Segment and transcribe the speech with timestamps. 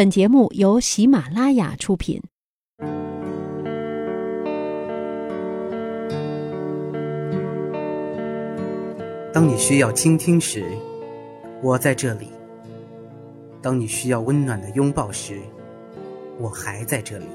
[0.00, 2.22] 本节目由喜马拉雅出品。
[9.30, 10.64] 当你需要倾听时，
[11.62, 12.28] 我在这里；
[13.60, 15.38] 当你需要温暖的拥抱时，
[16.38, 17.26] 我还在这里；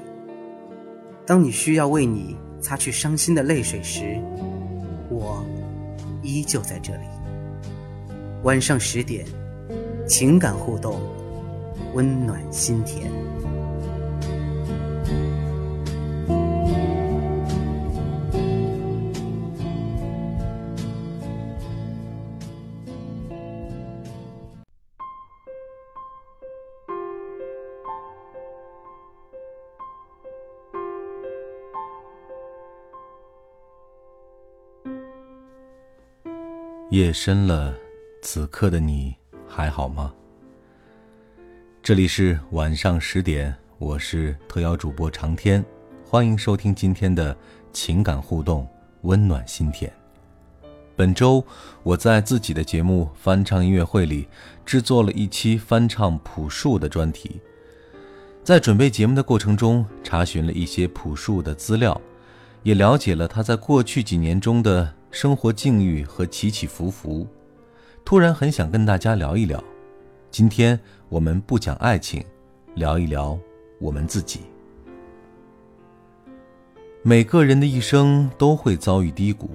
[1.24, 4.20] 当你需要为你擦去伤心的泪水时，
[5.08, 5.46] 我
[6.20, 7.06] 依旧在这里。
[8.42, 9.24] 晚上十点，
[10.08, 11.00] 情感互动，
[11.96, 13.10] 温暖心田。
[36.90, 37.74] 夜深了，
[38.20, 39.16] 此刻的你
[39.48, 40.12] 还好吗？
[41.86, 45.64] 这里是晚上十点，我是特邀主播长天，
[46.04, 47.36] 欢迎收听今天的
[47.72, 48.66] 情感互动，
[49.02, 49.88] 温暖心田。
[50.96, 51.44] 本周
[51.84, 54.26] 我在自己的节目翻唱音乐会里
[54.64, 57.40] 制作了一期翻唱朴树的专题，
[58.42, 62.00] 在准备节目的过程中，查询了一些朴树的资料，
[62.64, 64.92] 也了解了他在过去几年中的。
[65.12, 67.28] 生活境遇和起起伏伏，
[68.04, 69.62] 突然很想跟大家聊一聊。
[70.32, 70.78] 今天
[71.08, 72.24] 我们不讲爱情，
[72.74, 73.38] 聊一聊
[73.78, 74.40] 我们自己。
[77.02, 79.50] 每个人的一生都会遭遇低谷，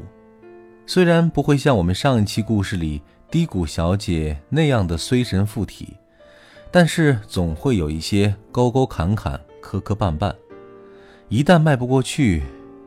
[0.86, 5.98] 虽然不会像我们上一期故事里低谷小姐那样的衰神附体，
[6.72, 10.34] 但是总会有一些沟沟坎坎、磕磕绊绊。
[11.28, 12.44] 一旦迈不过去，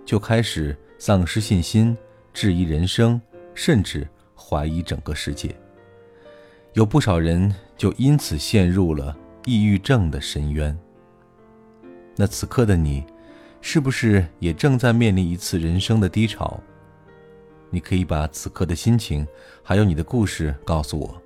[0.07, 1.97] 就开始丧失信心。
[2.33, 3.21] 质疑人生，
[3.55, 5.55] 甚至怀疑整个世界。
[6.75, 10.77] 有不少人就因此陷入了抑郁症的深渊。
[12.17, 13.05] 那此刻的你，
[13.61, 16.61] 是不是也正在面临一次人生的低潮？
[17.71, 19.25] 你可以把此刻的心情，
[19.63, 21.23] 还有你的故事告诉我。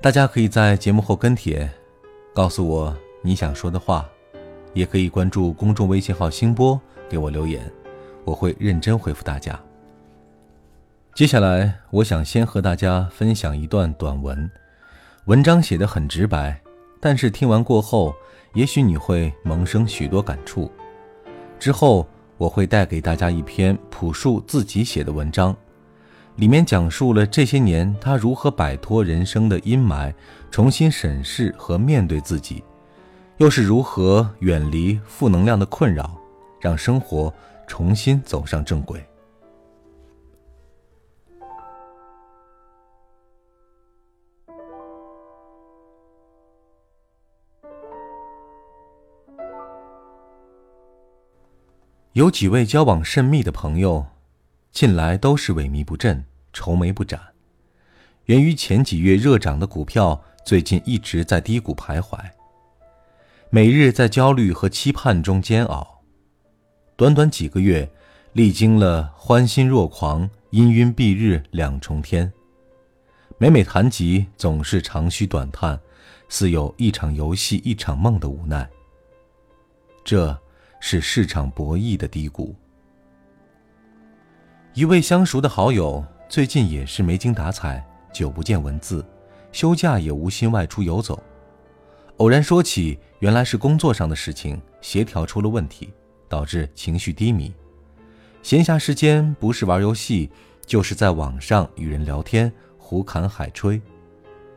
[0.00, 1.68] 大家可以在节目后跟帖，
[2.32, 4.08] 告诉我你想说的话，
[4.72, 6.80] 也可以关注公众微信号“星波”
[7.10, 7.68] 给我留言，
[8.24, 9.60] 我会认真回复大家。
[11.14, 14.50] 接下来，我想先和大家分享一段短文，
[15.26, 16.58] 文章写得很直白，
[17.00, 18.14] 但是听完过后，
[18.54, 20.72] 也许你会萌生许多感触。
[21.58, 22.08] 之后，
[22.38, 25.54] 我会带给大家一篇朴树自己写的文章，
[26.36, 30.10] 里面讲述了这些年他如何摆脱人生的阴霾，
[30.50, 32.64] 重新审视和面对自己，
[33.36, 36.18] 又是如何远离负能量的困扰，
[36.58, 37.30] 让生活
[37.66, 39.04] 重新走上正轨。
[52.12, 54.06] 有几位交往甚密的朋友，
[54.70, 57.18] 近来都是萎靡不振、愁眉不展，
[58.26, 62.18] 源于前几月热涨的股票最近一直在低谷徘徊，
[63.48, 66.02] 每日在焦虑和期盼中煎熬。
[66.96, 67.90] 短短几个月，
[68.34, 72.30] 历经了欢欣若狂、阴云蔽日两重天，
[73.38, 75.80] 每每谈及，总是长吁短叹，
[76.28, 78.68] 似有一场游戏一场梦的无奈。
[80.04, 80.38] 这。
[80.84, 82.52] 是市场博弈的低谷。
[84.74, 89.02] 一位相熟的好友最近也是没精打采，久不见文字，
[89.52, 91.22] 休假也无心外出游走。
[92.16, 95.88] 偶然说起，原来是工作上的事情协调出了问题，
[96.28, 97.54] 导致情绪低迷。
[98.42, 100.32] 闲暇时间不是玩游戏，
[100.66, 103.80] 就是在网上与人聊天，胡侃海吹。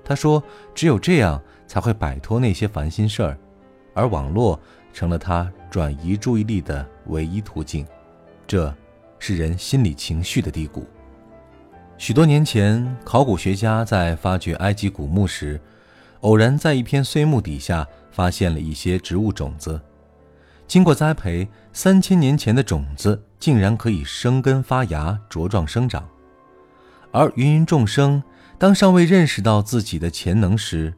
[0.04, 0.44] 他说，
[0.74, 3.38] 只有这样才会摆脱那些烦心事儿，
[3.94, 4.60] 而网络。
[4.96, 7.86] 成了他转移注意力的唯一途径，
[8.48, 8.74] 这
[9.20, 10.88] 是人心理情绪的低谷。
[11.98, 15.60] 许多年前，考古学家在发掘埃及古墓时，
[16.22, 19.82] 偶然在一片碎木底下发现了一些植物种子。
[20.66, 26.08] 经过栽培，三千年前的种子竟然可以生根发芽、茁壮生长。
[27.12, 28.24] 而芸芸众生，
[28.58, 30.94] 当尚未认识到自己的潜能时，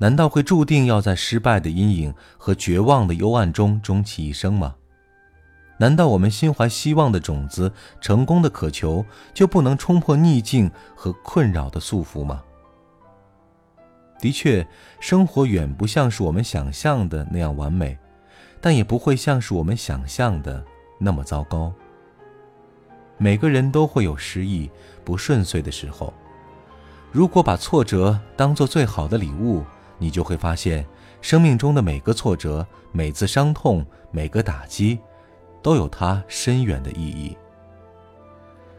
[0.00, 4.76] 难道会注定要在失败的阴影和绝望的幽暗中终其一生吗？
[5.80, 9.04] 难道我们心怀希望的种子、成功的渴求，
[9.34, 12.42] 就不能冲破逆境和困扰的束缚吗？
[14.20, 14.66] 的确，
[14.98, 17.96] 生活远不像是我们想象的那样完美，
[18.60, 20.64] 但也不会像是我们想象的
[20.98, 21.72] 那么糟糕。
[23.16, 24.70] 每个人都会有失意、
[25.04, 26.12] 不顺遂的时候，
[27.10, 29.64] 如果把挫折当做最好的礼物。
[29.98, 30.86] 你就会发现，
[31.20, 34.98] 生命中的每个挫折、每次伤痛、每个打击，
[35.62, 37.36] 都有它深远的意义。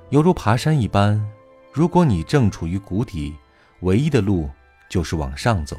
[0.09, 1.23] 犹如爬山一般，
[1.71, 3.35] 如果你正处于谷底，
[3.81, 4.49] 唯一的路
[4.89, 5.77] 就是往上走。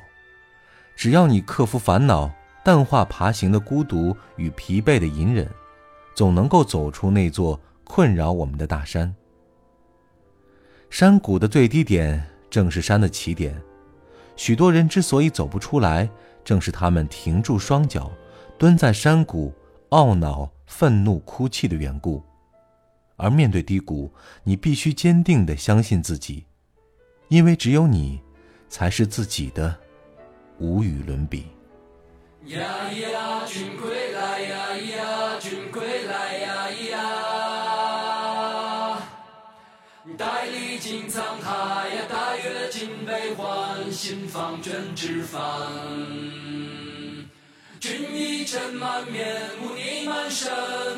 [0.94, 2.30] 只要你克服烦恼，
[2.62, 5.48] 淡化爬行的孤独与疲惫的隐忍，
[6.14, 9.12] 总能够走出那座困扰我们的大山。
[10.90, 13.60] 山谷的最低点正是山的起点，
[14.40, 16.08] 许多人之所以走不出来，
[16.42, 18.10] 正是他们停住双脚，
[18.56, 19.52] 蹲在山谷，
[19.90, 22.22] 懊恼、愤怒、哭泣的缘故。
[23.16, 24.10] 而面对低谷，
[24.42, 26.46] 你必须坚定地相信自己，
[27.28, 28.18] 因为只有你，
[28.70, 29.76] 才是自己的。
[30.58, 31.48] 无与伦比。
[32.46, 36.96] 呀呀，君归来呀呀，君归来呀呀。
[40.16, 42.39] 待历经沧海呀，带，
[44.00, 45.38] 心方卷纸帆。
[47.78, 50.50] 君一尘满面，污泥满身，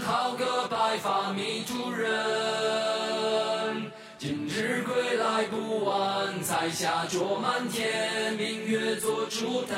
[0.02, 3.90] 好个白发迷途人。
[4.18, 9.74] 今日归来不晚，彩霞灼满天，明月做烛台。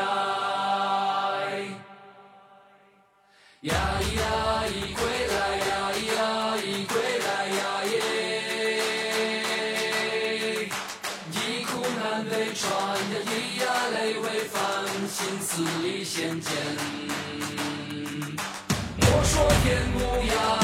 [3.62, 5.60] 呀咿呀咿归来
[15.16, 16.50] 心思里显见。
[18.96, 20.63] 莫说天无涯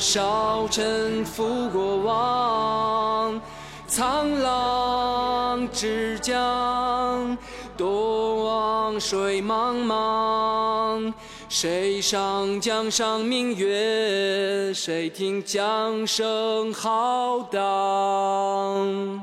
[0.00, 3.38] 少臣赴过往，
[3.86, 7.36] 沧浪之江，
[7.76, 11.12] 东望水茫茫。
[11.50, 14.72] 谁上江上明月？
[14.72, 19.20] 谁听江声浩荡？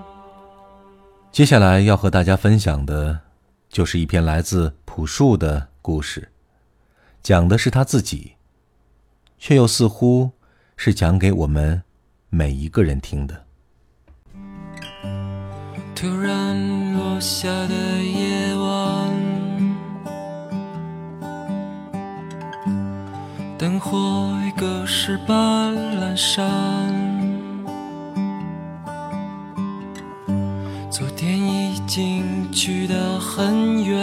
[1.32, 3.22] 接下来要和大家分享的，
[3.68, 6.30] 就是一篇来自朴树的故事。
[7.24, 8.34] 讲的是他自己，
[9.40, 10.34] 却又似乎
[10.80, 11.82] 是讲给我们
[12.30, 13.44] 每一个人听的。
[15.96, 19.12] 突然落下的夜晚，
[23.58, 26.46] 灯火已隔世般阑珊，
[30.92, 33.98] 昨天已经去得很远，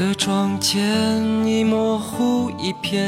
[0.00, 3.06] 的窗前已模糊一片。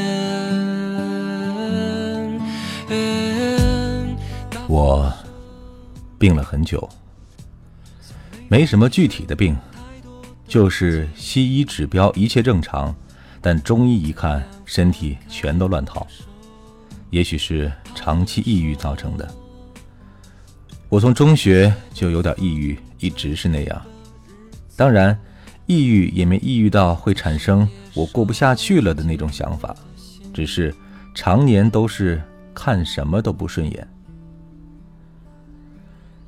[4.67, 5.11] 我
[6.19, 6.87] 病了很久，
[8.47, 9.57] 没什么具体的病，
[10.47, 12.95] 就是西医指标一切正常，
[13.41, 16.05] 但中医一看身体全都乱套，
[17.09, 19.27] 也许是长期抑郁造成的。
[20.89, 23.81] 我从中学就有点抑郁，一直是那样。
[24.75, 25.19] 当然，
[25.65, 29.75] 抑郁也没抑郁到会产生我过不下去了的那种想法，
[30.33, 30.73] 只是
[31.15, 32.21] 常年都是
[32.53, 33.87] 看什么都不顺眼。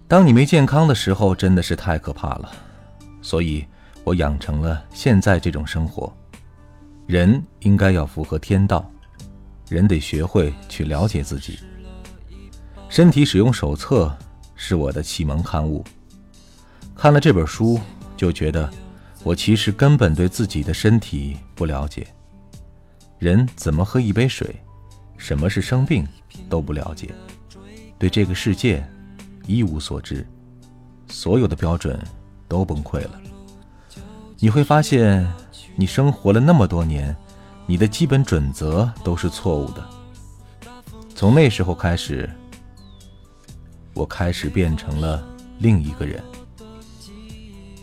[0.07, 2.51] 当你没健康的时候，真的是太可怕了，
[3.21, 3.65] 所以
[4.03, 6.15] 我养成了现在这种生活。
[7.07, 8.89] 人应该要符合天道，
[9.67, 11.59] 人得学会去了解自己。
[12.87, 14.15] 身体使用手册
[14.55, 15.83] 是我的启蒙刊物，
[16.95, 17.79] 看了这本书，
[18.15, 18.71] 就觉得
[19.25, 22.05] 我其实根本对自己的身体不了解。
[23.17, 24.55] 人怎么喝一杯水，
[25.17, 26.07] 什么是生病
[26.47, 27.09] 都不了解，
[27.97, 28.87] 对这个世界。
[29.47, 30.25] 一无所知，
[31.07, 31.99] 所有的标准
[32.47, 33.21] 都崩溃了。
[34.39, 35.27] 你会发现，
[35.75, 37.15] 你生活了那么多年，
[37.67, 39.87] 你的基本准则都是错误的。
[41.15, 42.27] 从那时候开始，
[43.93, 45.23] 我开始变成了
[45.59, 46.23] 另一个人。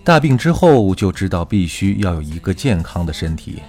[0.04, 3.62] 大病之后就知道必须要有一个健康的身体，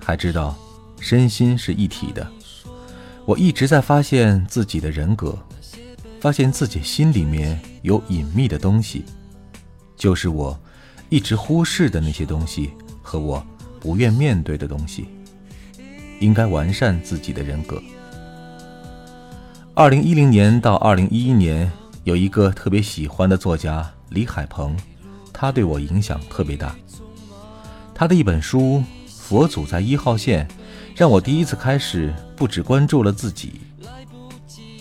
[0.00, 0.56] 还知道
[1.00, 2.26] 身心是一体的。
[3.24, 5.36] 我一直在发现自己的人格。
[6.20, 9.04] 发现自己心里面有隐秘的东西，
[9.96, 10.56] 就是我
[11.08, 12.70] 一直忽视的那些东西
[13.02, 13.44] 和我
[13.80, 15.08] 不愿面对的东西。
[16.20, 17.82] 应该完善自己的人格。
[19.74, 21.68] 二零一零年到二零一一年，
[22.04, 24.76] 有一个特别喜欢的作家李海鹏，
[25.42, 26.72] 他对我影响特别大。
[27.92, 28.80] 他的一本书
[29.10, 30.46] 《佛祖在一号线》，
[30.94, 33.54] 让我第一次开始不只关注了自己。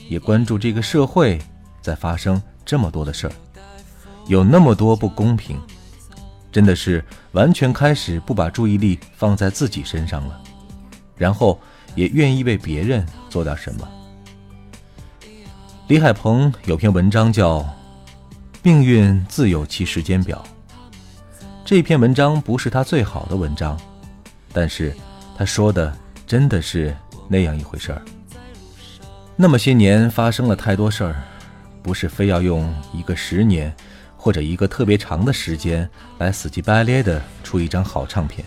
[0.08, 1.42] 也关注这个社会
[1.82, 3.34] 在发生这么多的事儿，
[4.28, 5.60] 有那么多不公平，
[6.52, 10.40] 真的是完全开始不把注意力放在自己身上了，
[11.16, 11.60] 然后
[11.96, 13.90] 也愿意为别人做点什么。
[15.88, 17.62] 李海鹏有篇文章叫
[18.64, 20.44] 《命运自有其时间表》，
[21.66, 23.76] 这篇文章不是他最好的文章，
[24.54, 24.96] 但是
[25.36, 25.92] 他说的
[26.28, 26.96] 真的是
[27.28, 28.00] 那样一回事儿。
[29.36, 31.24] 那么些年发生了太多事儿，
[31.82, 33.76] 不是非要用一个十年，
[34.16, 35.90] 或者一个特别长的时间
[36.20, 38.46] 来死乞白咧的出一张好唱片，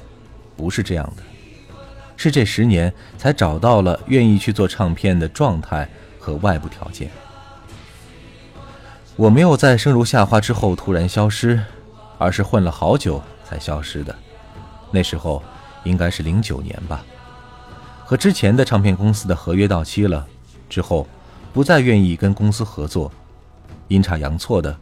[0.56, 1.24] 不是这样的，
[2.16, 5.88] 是这十年才找到了愿意去做唱片的状态
[6.20, 7.10] 和外部条件。
[9.16, 11.62] 我没有在生如夏花之后突然消失，
[12.18, 14.14] 而是混了好久才消失的。
[14.90, 15.40] 那时候
[15.84, 17.04] 应该是零九年吧，
[18.04, 20.26] 和之前的唱片公司的合约到期了。
[20.68, 21.06] 之后，
[21.52, 23.12] 不再愿意跟公司合作，
[23.86, 24.76] 阴差阳错的，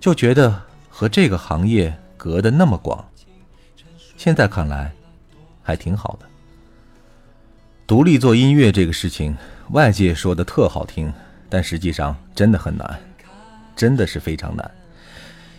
[0.00, 3.04] 就觉得和这个行业隔得那么广。
[4.16, 4.90] 现在看来，
[5.62, 6.26] 还挺好的。
[7.86, 9.36] 独立做音乐这个事情，
[9.72, 11.12] 外界说的特好听，
[11.50, 12.98] 但实际上真的很难，
[13.74, 14.70] 真的是非常难。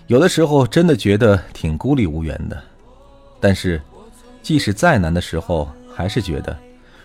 [0.08, 2.62] 有的时候真的觉得挺孤立无援的。
[3.40, 3.82] 但是，
[4.42, 6.58] 即使再难的时候，还是觉得，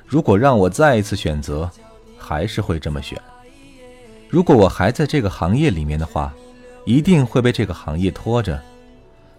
[0.07, 1.71] 如果让我再一次选择。
[2.23, 3.21] 还是会这么选。
[4.29, 6.33] 如果我还在这个行业里面的话，
[6.85, 8.61] 一定会被这个行业拖着，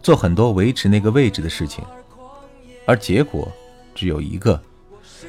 [0.01, 1.85] 做很多维持那个位置的事情，
[2.85, 3.49] 而结果
[3.95, 4.59] 只有一个，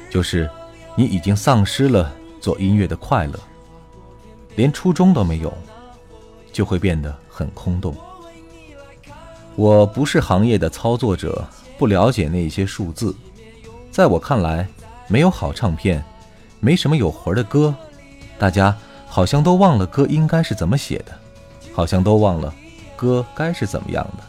[0.09, 0.49] 就是
[0.97, 3.39] 你已经丧失了做音乐的快乐，
[4.55, 5.53] 连初衷都没有，
[6.53, 7.93] 就会变得很空洞。
[9.55, 11.45] 我不是行业的操作者，
[11.77, 13.13] 不了解那些数字，
[13.91, 14.65] 在我看来，
[15.09, 16.01] 没有好唱片。
[16.59, 17.75] 没什么有魂的歌，
[18.39, 18.73] 大家
[19.05, 21.11] 好像都忘了歌应该是怎么写的，
[21.73, 22.53] 好像都忘了
[22.95, 24.23] 歌该是怎么样的。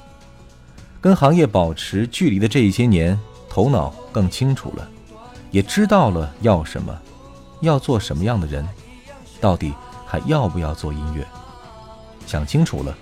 [1.01, 3.17] 跟行业保持距离的这一些年，
[3.49, 4.89] 头脑更清楚了，
[5.53, 6.93] 也知道了要什么，
[7.61, 8.67] 要做什么样的人，
[9.41, 9.73] 到底
[10.05, 11.25] 还要不要做音乐？
[12.27, 12.97] 想清楚了，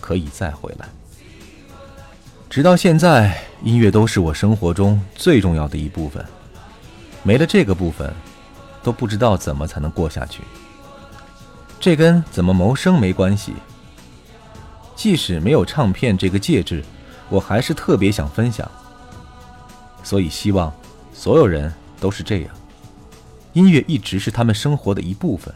[0.00, 0.88] 可以再回来。
[2.50, 6.24] 直到现在，音乐都是我生活中最重要的一部分。
[7.22, 8.12] 没了这个部分，
[8.82, 10.42] 都不知道怎么才能过下去。
[11.78, 13.52] 这跟怎么谋生没关系。
[14.96, 16.82] 即使没有唱片这个介质，
[17.28, 18.68] 我还是特别想分享。
[20.02, 20.72] 所以希望
[21.12, 22.50] 所有人都是这样，
[23.52, 25.54] 音乐一直是他们生活的一部分。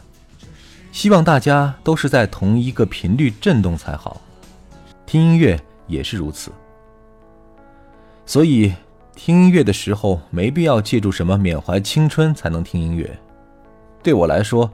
[0.93, 4.21] 希望大家都是在同一个频率震动才好。
[5.07, 6.51] 听音乐也是如此。
[8.27, 8.71] 所以
[9.15, 13.09] 听音乐的时候，没必要借助什么缅怀青春才能听音乐。
[14.03, 14.71] 对我来说，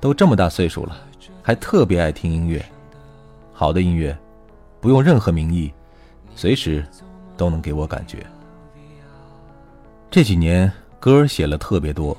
[0.00, 0.96] 都这么大岁数了，
[1.40, 2.62] 还特别爱听音乐。
[3.52, 4.18] 好的音乐，
[4.80, 5.72] 不用任何名义，
[6.34, 6.84] 随时
[7.36, 8.26] 都能给我感觉。
[10.10, 12.16] 这几年歌写了特别多，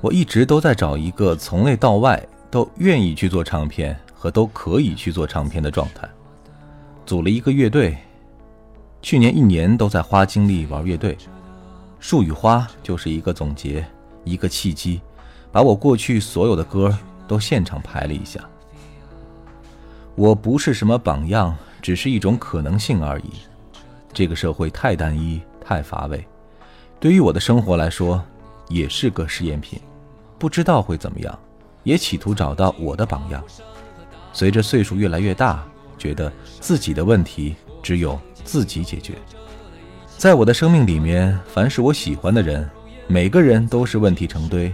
[0.00, 2.20] 我一直都在找一个从内到外
[2.52, 6.06] 都愿意去做唱片和都可以去做唱片的状态。
[7.06, 7.96] 组了一个乐队，
[9.00, 11.16] 去年一年都在花精力玩乐队。
[11.98, 13.82] 树与花就是一个总结，
[14.22, 15.00] 一个契机，
[15.50, 16.94] 把我过去所有的歌
[17.26, 18.38] 都现场排了一下。
[20.14, 23.30] 我不是什么榜样，只是一种可能性而已。
[24.12, 26.22] 这个社会太单一，太乏味。
[27.00, 28.22] 对于我的生活来说，
[28.68, 29.80] 也是个试验品，
[30.38, 31.38] 不知道会怎么样，
[31.82, 33.42] 也企图找到我的榜样。
[34.32, 35.64] 随着岁数越来越大，
[35.98, 39.14] 觉得自己的问题只有自己解决。
[40.16, 42.68] 在我的生命里面，凡是我喜欢的人，
[43.08, 44.72] 每个人都是问题成堆，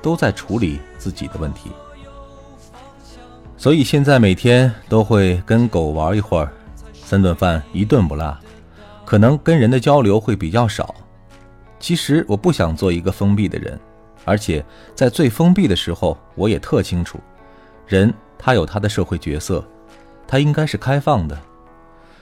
[0.00, 1.70] 都在处理自己的问题。
[3.56, 6.52] 所以现在每天都会跟狗玩一会儿，
[6.92, 8.36] 三顿饭一顿不落，
[9.04, 10.94] 可能跟人的交流会比较少。
[11.80, 13.78] 其实我不想做一个封闭的人，
[14.24, 14.64] 而且
[14.94, 17.18] 在最封闭的时候，我也特清楚，
[17.86, 19.64] 人他有他的社会角色，
[20.26, 21.38] 他应该是开放的。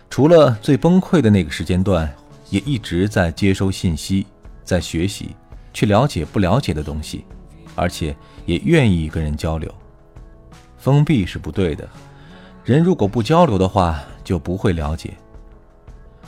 [0.08, 2.12] 除了最崩溃的那个时间段，
[2.48, 4.26] 也一直在接收信息，
[4.64, 5.36] 在学习，
[5.72, 7.24] 去了解不了解的东西，
[7.76, 9.72] 而且也愿意跟人交流。
[10.76, 11.88] 封闭是不对的，
[12.64, 15.14] 人如果不交流的话，就不会了解，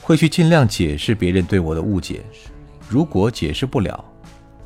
[0.01, 2.23] 会去尽量解释别人对我的误解。
[2.89, 4.05] 如果解释不了，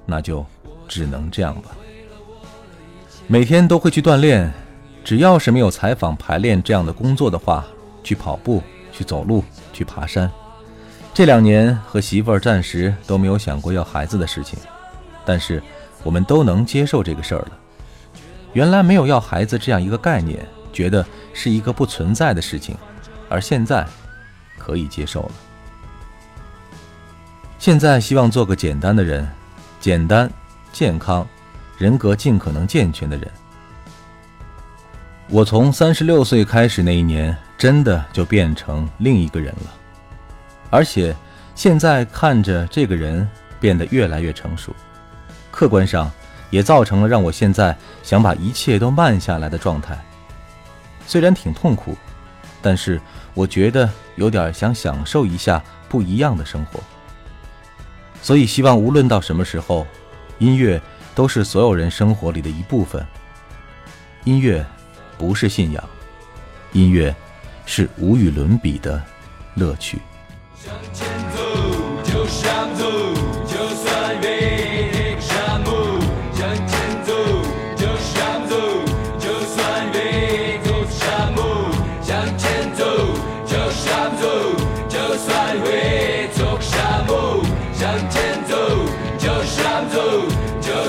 [0.04, 0.44] 那就
[0.88, 1.70] 只能这样吧。
[3.26, 4.52] 每天都会去锻炼，
[5.04, 7.64] 只要是没有采访、排练这样的工作的话，
[8.04, 10.30] 去跑步、去走路、去爬山。
[11.12, 14.58] 这两年和媳妇儿暂时都没有想过要孩子的事情，
[15.24, 15.62] 但是
[16.02, 17.52] 我们都能接受这个事儿了。
[18.52, 22.76] 原来没有要孩子这样一个概念，觉得是一个不存在的事情，
[23.28, 23.86] 而现在
[24.58, 25.32] 可以接受了。
[27.58, 29.26] 现在希望做个简单的人，
[29.80, 30.30] 简单、
[30.76, 31.26] 健康、
[31.78, 33.26] 人格尽可能健全的人。
[35.30, 39.72] 我从三十六岁开始那一年，真的就变成另一个人了，
[40.68, 41.16] 而且
[41.54, 43.26] 现在看着这个人
[43.58, 44.70] 变得越来越成熟，
[45.50, 46.12] 客观上
[46.50, 49.98] 也造成了让我现在想把一切都慢下来的状态。
[51.06, 51.96] 虽然挺痛苦，
[52.60, 53.00] 但是
[53.32, 56.78] 我觉得有点想享受一下不一样的生活。
[58.20, 59.86] 所以，希望无论到什么时候，
[60.38, 60.80] 音乐
[61.14, 63.04] 都是所有人生活里的一部分。
[64.24, 64.64] 音乐
[65.16, 65.82] 不是信仰，
[66.72, 67.14] 音乐
[67.64, 69.02] 是无与伦比的
[69.54, 69.98] 乐趣。
[70.56, 71.38] 向前走，
[72.06, 74.56] 就算会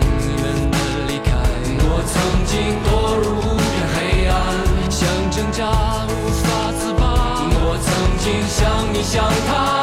[2.85, 4.35] 堕入无边黑暗，
[4.89, 5.07] 想。
[5.31, 5.65] 挣扎
[6.09, 7.03] 无法自拔，
[7.63, 9.80] 我曾经像你像他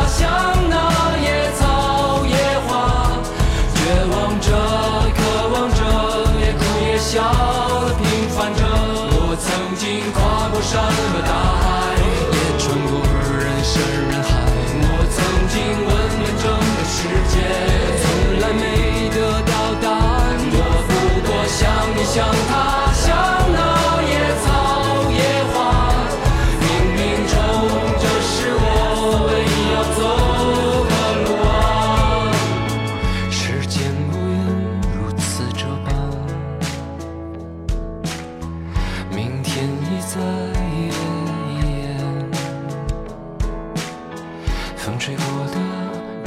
[44.76, 45.57] 风吹过的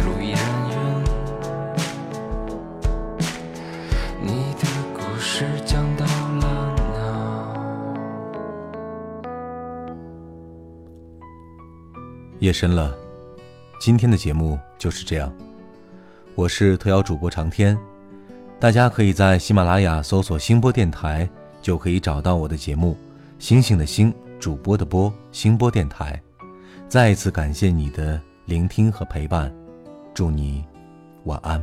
[0.05, 0.11] 路
[4.21, 6.45] 你的故事讲到了
[12.39, 12.95] 夜深了
[13.79, 15.33] 今天的节目就是这样。
[16.35, 17.77] 我是特邀主播长天
[18.59, 21.27] 大家可以在喜马拉雅搜索星播电台
[21.61, 22.95] 就可以找到我的节目。
[23.41, 26.21] 星星的星，主播的播，星播电台。
[26.87, 29.51] 再一次感谢你的聆听和陪伴，
[30.13, 30.63] 祝你
[31.23, 31.59] 晚安。